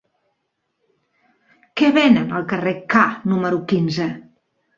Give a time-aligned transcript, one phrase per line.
[1.81, 3.05] Què venen al carrer K
[3.35, 4.11] número quinze?